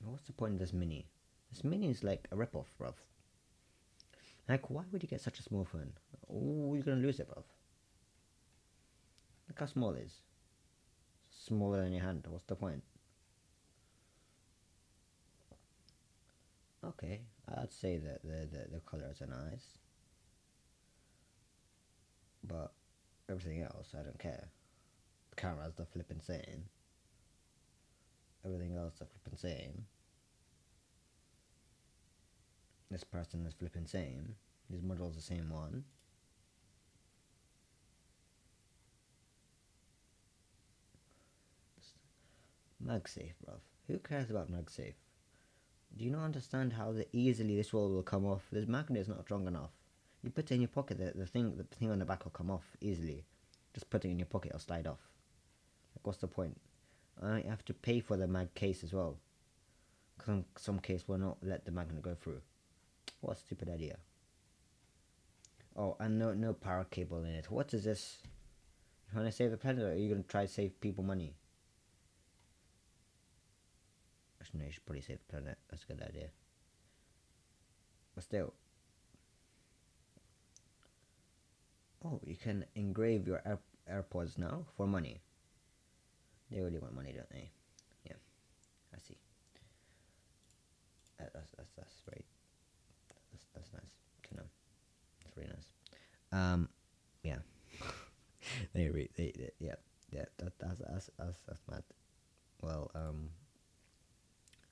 What's 0.03 0.27
the 0.27 0.33
point 0.33 0.53
of 0.53 0.59
this 0.59 0.73
mini? 0.73 1.07
This 1.51 1.63
mini 1.63 1.89
is 1.89 2.03
like 2.03 2.27
a 2.31 2.35
ripoff, 2.35 2.65
bruv. 2.79 2.93
Like, 4.47 4.69
why 4.69 4.83
would 4.91 5.01
you 5.01 5.09
get 5.09 5.21
such 5.21 5.39
a 5.39 5.43
small 5.43 5.65
phone? 5.65 5.93
Oh, 6.31 6.75
you're 6.75 6.83
gonna 6.83 6.97
lose 6.97 7.19
it, 7.19 7.27
bruv. 7.27 7.43
Look 9.47 9.59
how 9.59 9.65
small 9.65 9.93
it 9.93 10.03
is. 10.05 10.21
Smaller 11.31 11.81
than 11.81 11.93
your 11.93 12.03
hand. 12.03 12.25
What's 12.29 12.45
the 12.45 12.55
point? 12.55 12.83
Okay, 16.83 17.21
I'd 17.57 17.73
say 17.73 17.97
that 17.97 18.21
the, 18.23 18.47
the, 18.51 18.67
the 18.73 18.79
colors 18.81 19.21
are 19.21 19.27
nice. 19.27 19.79
But 22.47 22.71
everything 23.29 23.61
else, 23.61 23.93
I 23.97 24.03
don't 24.03 24.19
care. 24.19 24.47
The 25.31 25.35
camera's 25.35 25.73
the 25.75 25.85
flipping 25.85 26.21
same. 26.21 26.65
Everything 28.45 28.75
else, 28.75 28.95
the 28.99 29.05
flipping 29.05 29.37
same. 29.37 29.85
This 32.91 33.03
person 33.03 33.45
is 33.45 33.53
flipping 33.53 33.87
same. 33.87 34.35
This 34.69 34.81
model's 34.81 35.15
the 35.15 35.21
same 35.21 35.49
one. 35.49 35.83
MagSafe, 42.85 43.33
bruv. 43.43 43.59
Who 43.87 43.97
cares 43.99 44.29
about 44.29 44.51
MagSafe? 44.51 44.93
Do 45.97 46.03
you 46.03 46.11
not 46.11 46.25
understand 46.25 46.73
how 46.73 46.93
easily 47.13 47.55
this 47.55 47.73
wall 47.73 47.89
will 47.89 48.03
come 48.03 48.25
off? 48.25 48.43
This 48.51 48.67
magnet 48.67 49.01
is 49.01 49.07
not 49.07 49.23
strong 49.23 49.47
enough. 49.47 49.71
You 50.25 50.31
put 50.31 50.49
it 50.49 50.55
in 50.55 50.61
your 50.61 50.69
pocket, 50.69 50.97
the, 50.97 51.11
the 51.15 51.27
thing 51.27 51.55
the 51.55 51.63
thing 51.75 51.91
on 51.91 51.99
the 51.99 52.05
back 52.05 52.23
will 52.23 52.31
come 52.31 52.49
off 52.49 52.65
easily. 52.81 53.23
Just 53.75 53.91
put 53.91 54.05
it 54.05 54.09
in 54.09 54.17
your 54.17 54.25
pocket, 54.25 54.49
it'll 54.49 54.59
slide 54.59 54.87
off. 54.87 55.11
Like, 55.95 56.07
what's 56.07 56.17
the 56.17 56.27
point? 56.27 56.59
Uh, 57.21 57.27
I 57.27 57.43
have 57.47 57.63
to 57.65 57.75
pay 57.75 57.99
for 57.99 58.17
the 58.17 58.27
mag 58.27 58.51
case 58.55 58.83
as 58.83 58.91
well. 58.91 59.17
Some 60.25 60.45
some 60.57 60.79
case 60.79 61.07
will 61.07 61.19
not 61.19 61.37
let 61.43 61.63
the 61.65 61.71
magnet 61.71 62.01
go 62.01 62.15
through. 62.15 62.41
What 63.21 63.37
a 63.37 63.39
stupid 63.39 63.69
idea. 63.69 63.97
Oh, 65.77 65.95
and 65.99 66.17
no 66.17 66.33
no 66.33 66.53
power 66.53 66.87
cable 66.89 67.23
in 67.23 67.35
it. 67.35 67.51
What 67.51 67.71
is 67.75 67.83
this? 67.83 68.17
You 69.11 69.19
want 69.19 69.29
to 69.29 69.35
save 69.35 69.51
the 69.51 69.57
planet, 69.57 69.83
or 69.83 69.91
are 69.91 69.95
you 69.95 70.09
gonna 70.09 70.23
try 70.23 70.47
to 70.47 70.51
save 70.51 70.81
people 70.81 71.03
money? 71.03 71.35
Actually, 74.41 74.61
no, 74.61 74.65
you 74.65 74.71
should 74.71 74.85
probably 74.87 75.01
save 75.01 75.19
the 75.19 75.31
planet. 75.31 75.59
That's 75.69 75.83
a 75.83 75.93
good 75.93 76.01
idea. 76.01 76.29
But 78.15 78.23
still. 78.23 78.53
Oh, 82.05 82.19
you 82.23 82.35
can 82.35 82.65
engrave 82.75 83.25
your 83.27 83.41
Air- 83.45 83.59
AirPods 83.91 84.37
now 84.37 84.65
for 84.77 84.85
money. 84.85 85.21
They 86.51 86.61
really 86.61 86.79
want 86.79 86.93
money, 86.95 87.11
don't 87.11 87.29
they? 87.31 87.49
Yeah, 88.05 88.15
I 88.93 88.97
see. 88.99 89.17
That, 91.17 91.31
that's 91.33 91.49
that's 91.57 91.69
that's 91.77 92.01
very 92.07 92.25
that's 93.31 93.45
that's 93.55 93.73
nice 93.73 93.95
to 94.29 94.35
know. 94.37 94.43
It's 95.25 95.35
really 95.37 95.49
nice. 95.49 95.67
Um, 96.31 96.69
yeah. 97.23 97.39
they, 98.73 98.89
re- 98.89 99.09
they, 99.15 99.31
they 99.35 99.49
yeah 99.59 99.75
yeah 100.11 100.25
that 100.37 100.53
that's 100.59 100.79
that's 100.79 101.09
that's 101.17 101.39
that's 101.47 101.61
mad. 101.69 101.83
Well, 102.61 102.91
um. 102.95 103.29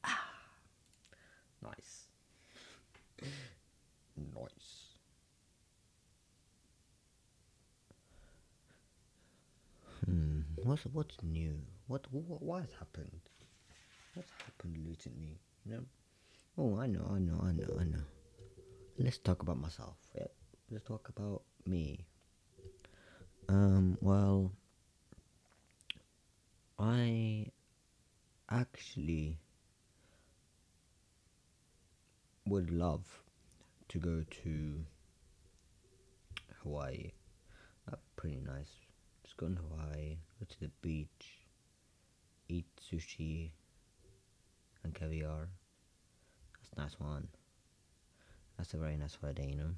Ah, 0.03 0.29
nice. 1.63 2.07
nice. 4.17 4.82
Hmm. 10.05 10.41
What's 10.63 10.83
what's 10.91 11.17
new? 11.23 11.55
What 11.87 12.07
what 12.11 12.41
what 12.41 12.61
has 12.61 12.73
happened? 12.73 13.21
What's 14.13 14.31
happened 14.45 14.77
recently? 14.85 15.39
You? 15.65 15.85
Oh, 16.57 16.77
I 16.77 16.87
know, 16.87 17.09
I 17.13 17.19
know, 17.19 17.39
I 17.43 17.51
know, 17.51 17.77
I 17.79 17.83
know. 17.83 18.03
Let's 18.97 19.17
talk 19.17 19.41
about 19.41 19.57
myself. 19.57 19.95
Yep. 20.15 20.31
Let's 20.71 20.85
talk 20.85 21.09
about 21.09 21.43
me. 21.65 22.05
Um. 23.49 23.97
Well, 24.01 24.51
I 26.77 27.47
actually 28.49 29.37
would 32.45 32.71
love 32.71 33.23
to 33.89 33.99
go 33.99 34.23
to 34.43 34.85
Hawaii. 36.61 37.11
That's 37.89 38.01
pretty 38.15 38.41
nice. 38.41 38.71
Just 39.33 39.37
go 39.37 39.47
to 39.47 39.61
Hawaii, 39.61 40.17
go 40.39 40.45
to 40.47 40.59
the 40.59 40.69
beach, 40.81 41.39
eat 42.49 42.67
sushi 42.79 43.49
and 44.83 44.93
caviar. 44.93 45.49
That's 46.61 46.71
a 46.77 46.79
nice 46.79 46.99
one. 46.99 47.27
That's 48.57 48.75
a 48.75 48.77
very 48.77 48.95
nice 48.95 49.17
holiday, 49.19 49.49
you 49.49 49.55
know. 49.55 49.71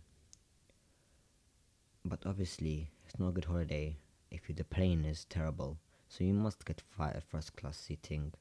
But 2.03 2.19
obviously, 2.25 2.89
it's 3.05 3.17
not 3.17 3.29
a 3.29 3.31
good 3.31 3.45
holiday 3.45 3.95
if 4.29 4.41
the 4.53 4.63
plane 4.65 5.05
is 5.05 5.23
terrible. 5.25 5.77
So 6.09 6.25
you 6.25 6.33
must 6.33 6.65
get 6.65 6.81
fi- 6.97 7.21
first 7.31 7.55
class 7.55 7.77
seating. 7.77 8.33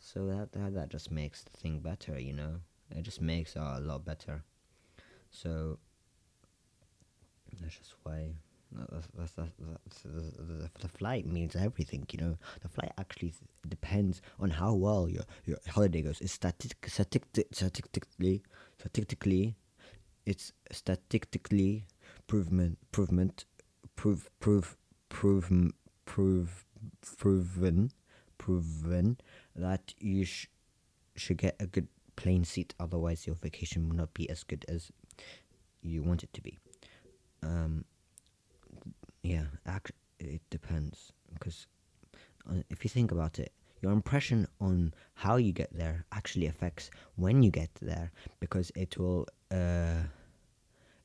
So 0.00 0.26
that, 0.26 0.50
that 0.52 0.74
that 0.74 0.88
just 0.88 1.12
makes 1.12 1.44
the 1.44 1.56
thing 1.56 1.78
better, 1.78 2.18
you 2.18 2.32
know. 2.32 2.56
It 2.90 3.02
just 3.02 3.20
makes 3.20 3.54
it 3.54 3.62
a 3.62 3.78
lot 3.78 4.04
better. 4.04 4.42
So 5.30 5.78
that's 7.60 7.76
just 7.76 7.94
why 8.02 8.32
that's, 8.72 9.08
that's, 9.16 9.32
that's, 9.32 10.02
the, 10.02 10.70
the, 10.80 10.88
flight 10.88 11.26
means 11.26 11.56
everything. 11.56 12.06
You 12.10 12.18
know, 12.18 12.38
the 12.60 12.68
flight 12.68 12.92
actually 12.98 13.32
depends 13.68 14.20
on 14.38 14.50
how 14.50 14.74
well 14.74 15.08
your 15.08 15.24
your 15.46 15.58
holiday 15.68 16.02
goes. 16.02 16.20
It's 16.20 16.32
static, 16.32 16.76
statistic, 16.86 17.46
statistically, 17.52 18.42
statistically, 18.78 19.56
it's 20.26 20.52
statistically 20.70 21.86
proven, 22.26 22.76
proven, 22.92 23.32
prove, 23.96 24.28
prove, 24.38 24.76
proven, 25.08 25.72
prove, 26.04 26.64
proven, 27.16 27.90
proven 28.36 29.16
that 29.56 29.94
you 29.98 30.24
sh- 30.24 30.48
should 31.16 31.38
get 31.38 31.56
a 31.58 31.66
good 31.66 31.88
plane 32.16 32.44
seat. 32.44 32.74
Otherwise, 32.78 33.26
your 33.26 33.36
vacation 33.36 33.88
will 33.88 33.96
not 33.96 34.12
be 34.12 34.28
as 34.28 34.44
good 34.44 34.66
as 34.68 34.92
you 35.80 36.02
want 36.02 36.22
it 36.22 36.32
to 36.34 36.42
be. 36.42 36.58
Um, 37.42 37.84
Yeah, 39.22 39.46
it 40.18 40.42
depends 40.50 41.12
because 41.32 41.66
uh, 42.50 42.62
if 42.70 42.84
you 42.84 42.90
think 42.90 43.12
about 43.12 43.38
it, 43.38 43.52
your 43.82 43.92
impression 43.92 44.46
on 44.60 44.92
how 45.14 45.36
you 45.36 45.52
get 45.52 45.72
there 45.72 46.04
actually 46.12 46.46
affects 46.46 46.90
when 47.16 47.42
you 47.42 47.50
get 47.50 47.70
there 47.80 48.10
because 48.40 48.72
it 48.74 48.98
will. 48.98 49.26
Uh, 49.50 50.02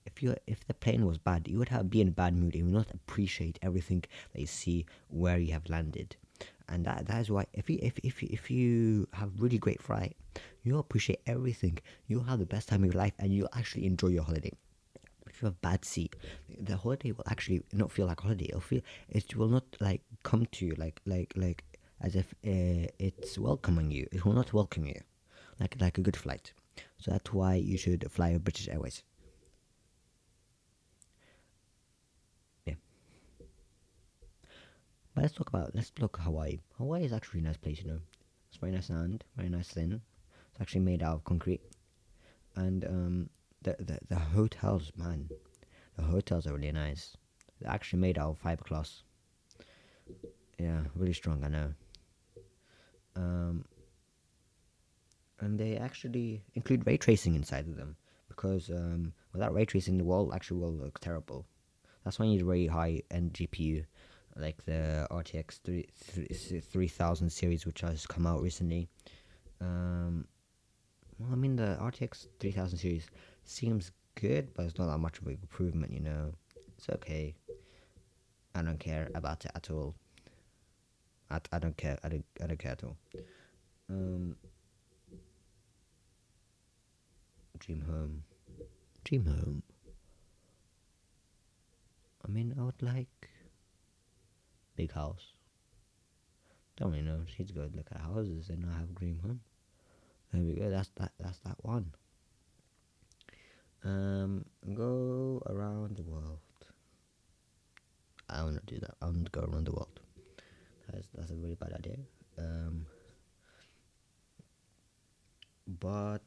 if 0.05 0.21
you 0.21 0.35
if 0.47 0.65
the 0.67 0.73
plane 0.73 1.05
was 1.05 1.17
bad, 1.17 1.47
you 1.47 1.57
would 1.59 1.69
have 1.69 1.89
be 1.89 2.01
in 2.01 2.07
a 2.09 2.11
bad 2.11 2.35
mood. 2.35 2.55
You 2.55 2.65
would 2.65 2.73
not 2.73 2.91
appreciate 2.91 3.59
everything 3.61 4.03
that 4.33 4.41
you 4.41 4.47
see 4.47 4.85
where 5.09 5.37
you 5.37 5.53
have 5.53 5.69
landed, 5.69 6.15
and 6.69 6.85
that 6.85 7.07
that 7.07 7.21
is 7.21 7.29
why 7.31 7.45
if 7.53 7.69
you 7.69 7.79
if 7.81 7.97
if 8.03 8.21
if 8.23 8.51
you 8.51 9.07
have 9.13 9.31
really 9.41 9.57
great 9.57 9.81
flight, 9.81 10.15
you'll 10.63 10.79
appreciate 10.79 11.21
everything. 11.25 11.79
You'll 12.07 12.23
have 12.23 12.39
the 12.39 12.45
best 12.45 12.67
time 12.69 12.83
of 12.83 12.93
your 12.93 13.01
life, 13.01 13.13
and 13.19 13.33
you'll 13.33 13.49
actually 13.53 13.85
enjoy 13.85 14.09
your 14.09 14.23
holiday. 14.23 14.51
If 15.33 15.41
you 15.41 15.47
have 15.47 15.61
bad 15.61 15.83
seat, 15.83 16.15
the 16.59 16.77
holiday 16.77 17.11
will 17.11 17.23
actually 17.27 17.63
not 17.73 17.91
feel 17.91 18.05
like 18.05 18.19
a 18.19 18.23
holiday. 18.23 18.45
It'll 18.49 18.61
feel 18.61 18.81
it 19.09 19.35
will 19.35 19.47
not 19.49 19.65
like 19.79 20.01
come 20.21 20.45
to 20.51 20.65
you 20.65 20.75
like 20.77 21.01
like 21.07 21.33
like 21.35 21.63
as 22.01 22.15
if 22.15 22.33
uh, 22.45 22.87
it's 22.99 23.37
welcoming 23.39 23.89
you. 23.89 24.07
It 24.11 24.25
will 24.25 24.33
not 24.33 24.53
welcome 24.53 24.85
you 24.85 25.01
like 25.59 25.75
like 25.79 25.97
a 25.97 26.01
good 26.01 26.15
flight. 26.15 26.53
So 26.97 27.11
that's 27.11 27.33
why 27.33 27.55
you 27.55 27.77
should 27.77 28.05
fly 28.11 28.37
British 28.37 28.67
Airways. 28.67 29.01
Yeah. 32.65 32.75
But 35.15 35.21
let's 35.23 35.33
talk 35.33 35.49
about 35.49 35.73
let's 35.73 35.91
look 35.99 36.17
Hawaii. 36.17 36.59
Hawaii 36.77 37.05
is 37.05 37.13
actually 37.13 37.39
a 37.39 37.43
nice 37.43 37.57
place, 37.57 37.79
you 37.81 37.87
know. 37.87 37.99
It's 38.49 38.57
very 38.57 38.71
nice 38.71 38.85
sand, 38.85 39.23
very 39.35 39.49
nice 39.49 39.69
thin. 39.69 40.01
It's 40.51 40.61
actually 40.61 40.81
made 40.81 41.01
out 41.01 41.15
of 41.15 41.23
concrete, 41.23 41.61
and 42.55 42.85
um, 42.85 43.29
the 43.63 43.99
the 44.09 44.19
hotels, 44.19 44.91
man, 44.97 45.29
the 45.97 46.03
hotels 46.03 46.47
are 46.47 46.53
really 46.53 46.71
nice. 46.71 47.17
They're 47.59 47.71
actually 47.71 47.99
made 47.99 48.17
out 48.17 48.31
of 48.31 48.41
fiberglass. 48.41 49.03
Yeah, 50.59 50.81
really 50.95 51.13
strong. 51.13 51.43
I 51.43 51.47
know. 51.49 51.73
Um, 53.15 53.65
and 55.39 55.59
they 55.59 55.77
actually 55.77 56.43
include 56.55 56.85
ray 56.87 56.97
tracing 56.97 57.35
inside 57.35 57.67
of 57.67 57.75
them 57.75 57.95
because 58.27 58.69
um, 58.69 59.13
without 59.33 59.53
ray 59.53 59.65
tracing, 59.65 59.97
the 59.97 60.03
wall 60.03 60.33
actually 60.33 60.59
will 60.59 60.73
look 60.73 60.99
terrible. 60.99 61.45
That's 62.03 62.19
why 62.19 62.25
you 62.25 62.31
need 62.33 62.41
a 62.41 62.45
very 62.45 62.67
high 62.67 63.01
end 63.11 63.33
GPU 63.33 63.85
like 64.35 64.63
the 64.65 65.07
RTX 65.11 65.59
3, 65.63 66.61
3000 66.61 67.29
series, 67.29 67.65
which 67.65 67.81
has 67.81 68.05
come 68.07 68.25
out 68.25 68.41
recently. 68.41 68.89
Um, 69.61 70.25
well, 71.23 71.33
I 71.33 71.35
mean, 71.35 71.55
the 71.55 71.77
RTX 71.79 72.27
3000 72.39 72.77
series 72.77 73.07
seems 73.45 73.91
good, 74.15 74.53
but 74.53 74.65
it's 74.65 74.77
not 74.77 74.87
that 74.87 74.97
much 74.97 75.19
of 75.19 75.27
an 75.27 75.37
improvement, 75.41 75.91
you 75.91 75.99
know. 76.01 76.33
It's 76.77 76.89
okay. 76.89 77.33
I 78.55 78.61
don't 78.61 78.79
care 78.79 79.09
about 79.15 79.45
it 79.45 79.51
at 79.55 79.71
all. 79.71 79.95
I, 81.29 81.39
I 81.51 81.59
don't 81.59 81.77
care. 81.77 81.97
I 82.03 82.09
don't, 82.09 82.25
I 82.41 82.47
don't 82.47 82.59
care 82.59 82.73
at 82.73 82.83
all. 82.83 82.97
Um, 83.89 84.35
dream 87.59 87.81
home. 87.81 88.23
Dream 89.03 89.25
home. 89.25 89.63
I 92.25 92.31
mean, 92.31 92.55
I 92.59 92.63
would 92.63 92.81
like 92.81 93.29
big 94.75 94.91
house. 94.91 95.33
Don't 96.77 96.91
really 96.91 97.03
know. 97.03 97.21
She's 97.35 97.51
go 97.51 97.69
look 97.73 97.87
at 97.91 98.01
houses 98.01 98.49
and 98.49 98.65
I 98.69 98.77
have 98.77 98.95
dream 98.95 99.19
home. 99.23 99.41
There 100.33 100.41
we 100.43 100.53
go. 100.55 100.69
That's 100.69 100.89
that. 100.97 101.11
That's 101.19 101.37
that 101.39 101.57
one. 101.61 101.93
Um, 103.85 104.45
go 104.73 105.43
around 105.47 105.97
the 105.97 106.03
world. 106.03 106.39
I 108.29 108.41
want 108.41 108.55
to 108.55 108.73
do 108.73 108.79
that. 108.79 108.95
I 109.01 109.05
want 109.05 109.25
to 109.25 109.31
go 109.31 109.41
around 109.41 109.67
the 109.67 109.73
world. 109.73 109.99
That's 110.91 111.07
that's 111.13 111.31
a 111.31 111.35
really 111.35 111.55
bad 111.55 111.73
idea. 111.73 111.97
Um, 112.39 112.87
but 115.67 116.21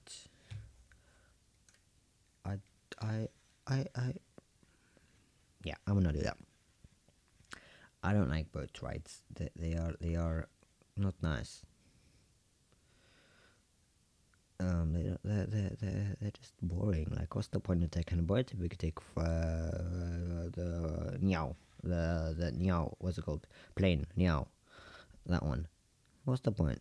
I 2.44 2.58
I 3.00 3.28
I 3.66 3.86
I 3.96 4.14
yeah, 5.64 5.74
I'm 5.86 5.94
gonna 5.94 6.12
do 6.12 6.20
that. 6.20 6.36
I 8.04 8.12
don't 8.12 8.30
like 8.30 8.52
boat 8.52 8.78
rides. 8.82 9.22
They, 9.34 9.48
they 9.56 9.74
are 9.74 9.94
they 10.00 10.14
are 10.14 10.46
not 10.96 11.14
nice. 11.22 11.62
Um, 14.58 14.92
they 14.94 15.02
they 15.24 15.44
they 15.44 15.76
they 15.80 16.06
they're 16.20 16.30
just 16.30 16.54
boring. 16.62 17.12
Like, 17.14 17.34
what's 17.34 17.48
the 17.48 17.60
point 17.60 17.84
of 17.84 17.90
taking 17.90 18.18
a 18.18 18.22
boat 18.22 18.52
if 18.52 18.58
we 18.58 18.68
could 18.68 18.78
take 18.78 18.98
uh, 19.16 20.48
the 20.56 21.18
Niao, 21.22 21.54
the 21.82 22.34
the 22.38 22.52
Niao, 22.52 22.94
what's 22.98 23.18
it 23.18 23.22
called? 23.24 23.46
Plane 23.74 24.06
Niao, 24.18 24.46
that 25.26 25.44
one. 25.44 25.68
What's 26.24 26.40
the 26.40 26.52
point? 26.52 26.80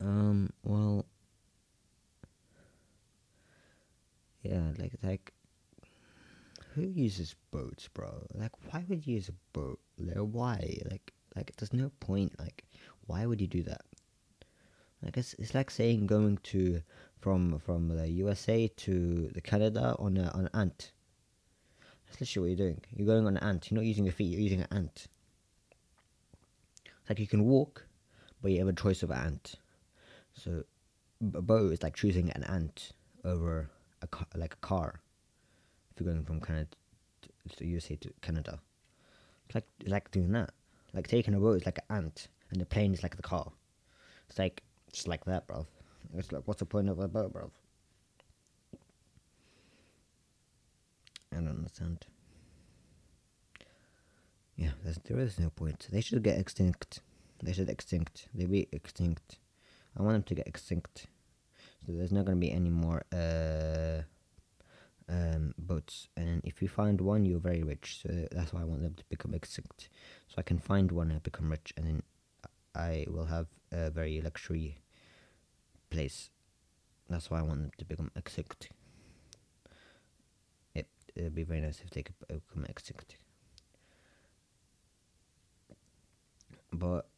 Um. 0.00 0.50
Well. 0.62 1.06
Yeah. 4.42 4.70
Like 4.78 4.92
like 5.02 5.32
who 6.74 6.82
uses 6.82 7.34
boats, 7.50 7.88
bro? 7.88 8.26
Like, 8.34 8.52
why 8.70 8.84
would 8.88 9.06
you 9.06 9.14
use 9.14 9.28
a 9.28 9.32
boat? 9.52 9.80
Like, 9.98 10.16
why? 10.16 10.78
Like, 10.90 11.12
like, 11.34 11.52
there's 11.56 11.72
no 11.72 11.90
point. 12.00 12.38
Like, 12.38 12.64
why 13.08 13.26
would 13.26 13.40
you 13.40 13.46
do 13.46 13.62
that? 13.64 13.80
I 15.04 15.10
guess 15.10 15.34
it's 15.38 15.54
like 15.54 15.70
saying 15.70 16.06
going 16.06 16.38
to 16.44 16.82
from 17.20 17.58
from 17.58 17.88
the 17.88 18.08
USA 18.08 18.68
to 18.68 19.28
the 19.32 19.40
Canada 19.40 19.96
on 19.98 20.16
a, 20.16 20.30
on 20.30 20.46
an 20.46 20.50
ant. 20.54 20.92
That's 22.06 22.20
literally 22.20 22.50
what 22.50 22.58
you're 22.58 22.68
doing. 22.68 22.80
You're 22.94 23.06
going 23.06 23.26
on 23.26 23.36
an 23.36 23.42
ant. 23.42 23.70
You're 23.70 23.76
not 23.76 23.86
using 23.86 24.04
your 24.04 24.12
feet. 24.12 24.32
You're 24.32 24.40
using 24.40 24.60
an 24.60 24.68
ant. 24.70 25.06
It's 26.84 27.08
like 27.08 27.18
you 27.18 27.26
can 27.26 27.44
walk, 27.44 27.86
but 28.42 28.50
you 28.50 28.58
have 28.58 28.68
a 28.68 28.72
choice 28.72 29.02
of 29.02 29.10
an 29.10 29.18
ant. 29.18 29.54
So, 30.34 30.64
a 31.34 31.42
boat 31.42 31.72
is 31.72 31.82
like 31.82 31.96
choosing 31.96 32.30
an 32.30 32.44
ant 32.44 32.92
over 33.24 33.70
a 34.02 34.06
car, 34.06 34.26
like 34.36 34.54
a 34.54 34.66
car 34.66 35.00
if 35.90 36.00
you're 36.00 36.12
going 36.12 36.24
from 36.24 36.40
Canada 36.40 36.68
to 37.56 37.66
USA 37.66 37.96
to 37.96 38.12
Canada. 38.20 38.60
It's 39.46 39.54
like 39.54 39.66
it's 39.80 39.90
like 39.90 40.10
doing 40.10 40.32
that. 40.32 40.50
Like 40.92 41.06
taking 41.06 41.34
a 41.34 41.40
boat 41.40 41.56
is 41.56 41.66
like 41.66 41.78
an 41.88 41.96
ant, 41.96 42.28
and 42.50 42.60
the 42.60 42.66
plane 42.66 42.94
is 42.94 43.02
like 43.02 43.16
the 43.16 43.22
car. 43.22 43.50
It's 44.28 44.38
like 44.38 44.62
just 44.92 45.08
like 45.08 45.24
that, 45.24 45.46
bro. 45.46 45.66
It's 46.16 46.32
like 46.32 46.42
what's 46.46 46.60
the 46.60 46.66
point 46.66 46.88
of 46.88 46.98
a 46.98 47.08
boat, 47.08 47.32
bro? 47.32 47.50
I 51.32 51.36
don't 51.36 51.48
understand. 51.48 52.06
Yeah, 54.56 54.70
there 55.04 55.18
is 55.20 55.38
no 55.38 55.50
point. 55.50 55.86
They 55.90 56.00
should 56.00 56.22
get 56.22 56.38
extinct. 56.38 57.00
They 57.42 57.52
should 57.52 57.68
extinct. 57.68 58.28
They 58.34 58.46
be 58.46 58.68
extinct. 58.72 59.38
I 59.96 60.02
want 60.02 60.14
them 60.14 60.22
to 60.24 60.34
get 60.34 60.48
extinct. 60.48 61.06
So 61.86 61.92
there's 61.92 62.12
not 62.12 62.24
gonna 62.24 62.36
be 62.36 62.50
any 62.50 62.70
more. 62.70 63.04
Uh, 63.12 64.02
um, 65.08 65.54
boats. 65.58 66.08
And 66.16 66.40
if 66.44 66.60
you 66.60 66.68
find 66.68 67.00
one, 67.00 67.24
you're 67.24 67.40
very 67.40 67.62
rich. 67.62 68.00
So 68.02 68.26
that's 68.30 68.52
why 68.52 68.62
I 68.62 68.64
want 68.64 68.82
them 68.82 68.94
to 68.94 69.04
become 69.08 69.34
extinct. 69.34 69.88
So 70.28 70.34
I 70.38 70.42
can 70.42 70.58
find 70.58 70.92
one 70.92 71.10
and 71.10 71.22
become 71.22 71.50
rich, 71.50 71.72
and 71.76 71.86
then 71.86 72.02
I 72.78 73.04
will 73.08 73.26
have 73.26 73.48
a 73.72 73.90
very 73.90 74.20
luxury 74.20 74.78
place. 75.90 76.30
That's 77.10 77.30
why 77.30 77.40
I 77.40 77.42
want 77.42 77.60
them 77.60 77.70
to 77.78 77.84
become 77.84 78.10
extinct. 78.16 78.70
It 80.74 80.86
would 81.16 81.34
be 81.34 81.42
very 81.42 81.60
nice 81.60 81.80
if 81.84 81.90
they 81.90 82.04
could 82.04 82.14
become 82.28 82.64
extinct. 82.66 83.16
But 86.72 87.08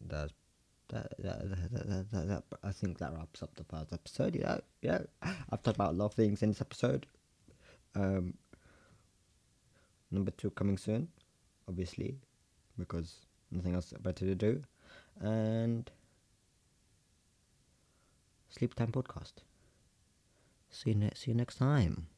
that's 0.00 0.32
that, 0.88 1.12
that, 1.18 1.48
that, 1.48 2.10
that, 2.10 2.28
that, 2.28 2.44
I 2.62 2.72
think 2.72 2.98
that 2.98 3.12
wraps 3.16 3.42
up 3.42 3.54
the 3.54 3.64
first 3.64 3.92
episode. 3.92 4.34
Yeah, 4.34 4.58
yeah. 4.82 4.98
I've 5.22 5.62
talked 5.62 5.76
about 5.76 5.92
a 5.94 5.96
lot 5.96 6.06
of 6.06 6.14
things 6.14 6.42
in 6.42 6.50
this 6.50 6.60
episode. 6.60 7.06
Um, 7.94 8.34
number 10.10 10.32
two 10.32 10.50
coming 10.50 10.76
soon, 10.76 11.08
obviously, 11.68 12.16
because 12.76 13.26
nothing 13.54 13.74
else 13.74 13.92
better 14.00 14.26
to 14.26 14.34
do, 14.34 14.62
and 15.20 15.90
sleep 18.48 18.74
time 18.74 18.92
podcast. 18.92 19.34
See 20.70 20.90
you 20.90 20.96
ne- 20.96 21.12
see 21.14 21.30
you 21.30 21.36
next 21.36 21.56
time. 21.56 22.08